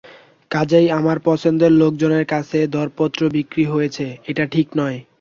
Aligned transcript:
কাজেই 0.51 0.87
আমার 0.89 1.17
পছন্দের 1.19 1.71
লোকজনের 1.73 2.25
কাছে 2.25 2.59
দরপত্র 2.67 3.21
বিক্রি 3.29 3.63
হয়েছে, 3.65 4.05
এটা 4.27 4.43
ঠিক 4.45 4.67
নয়। 4.77 4.97